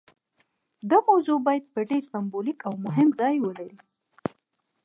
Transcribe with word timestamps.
دا 0.89 0.97
موضوع 1.09 1.37
باید 1.45 1.65
ډیر 1.89 2.03
سمبولیک 2.13 2.59
او 2.67 2.73
مهم 2.85 3.09
ځای 3.19 3.35
ولري. 3.41 3.71